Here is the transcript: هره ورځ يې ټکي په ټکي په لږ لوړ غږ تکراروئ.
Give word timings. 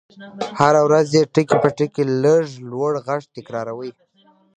هره 0.59 0.81
ورځ 0.87 1.07
يې 1.17 1.23
ټکي 1.33 1.57
په 1.63 1.69
ټکي 1.77 2.03
په 2.07 2.11
لږ 2.23 2.45
لوړ 2.71 2.91
غږ 3.05 3.21
تکراروئ. 3.35 3.91